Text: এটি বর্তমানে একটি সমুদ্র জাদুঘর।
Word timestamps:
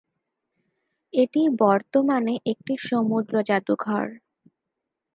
এটি 1.13 1.41
বর্তমানে 1.61 2.33
একটি 2.45 2.73
সমুদ্র 2.87 3.33
জাদুঘর। 3.43 4.05